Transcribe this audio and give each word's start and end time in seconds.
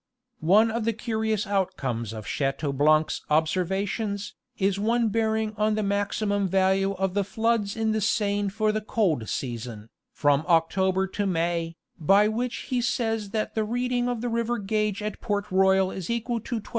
One 0.39 0.71
of 0.71 0.83
the 0.85 0.93
curious 0.93 1.45
outcomes 1.45 2.11
of 2.11 2.25
Chat 2.25 2.61
eaublanc's 2.61 3.21
observations, 3.29 4.33
is 4.57 4.79
one 4.79 5.09
bearing 5.09 5.53
on 5.57 5.75
the 5.75 5.83
maximum 5.83 6.47
value 6.47 6.93
of 6.93 7.13
the 7.13 7.23
floods 7.23 7.75
in 7.77 7.91
the 7.91 8.01
Seine 8.01 8.49
for 8.49 8.71
the 8.71 8.81
cold 8.81 9.29
season, 9.29 9.89
from 10.11 10.43
October 10.47 11.05
to 11.09 11.27
May, 11.27 11.75
by 11.99 12.27
which 12.27 12.69
he 12.71 12.81
says 12.81 13.29
that 13.29 13.53
the 13.53 13.63
reading 13.63 14.09
of 14.09 14.21
the 14.21 14.29
river 14.29 14.57
gauge 14.57 15.03
at 15.03 15.21
Port 15.21 15.45
Royal 15.51 15.91
is 15.91 16.09
equal 16.09 16.39
to 16.39 16.59
12. 16.59 16.65